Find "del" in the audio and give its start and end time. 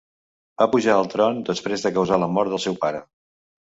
2.55-2.63